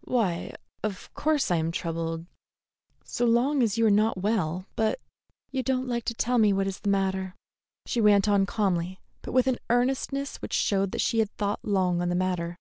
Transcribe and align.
"Why, 0.00 0.52
of 0.82 1.14
course 1.14 1.48
I 1.48 1.58
am 1.58 1.70
troubled, 1.70 2.26
so 3.04 3.24
long 3.24 3.62
as 3.62 3.78
you 3.78 3.86
are 3.86 3.88
not 3.88 4.18
well, 4.20 4.66
but" 4.74 5.00
"You 5.52 5.62
don't 5.62 5.86
like 5.86 6.04
to 6.06 6.12
tell 6.14 6.38
me 6.38 6.52
what 6.52 6.66
is 6.66 6.80
the 6.80 6.88
matter," 6.90 7.36
she 7.86 8.00
went 8.00 8.26
on 8.26 8.46
calmly, 8.46 8.98
but 9.22 9.30
with 9.30 9.46
an 9.46 9.58
earnestness 9.70 10.42
which 10.42 10.54
showed 10.54 11.00
she 11.00 11.20
had 11.20 11.30
thought 11.36 11.64
long 11.64 12.02
on 12.02 12.08
the 12.08 12.16
matter. 12.16 12.56